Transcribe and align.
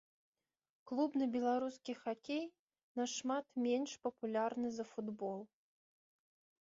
Клубны 0.91 1.25
беларускі 1.35 1.95
хакей 2.01 2.41
нашмат 3.01 3.45
менш 3.67 3.91
папулярны 4.09 4.67
за 4.79 4.85
футбол. 4.93 5.39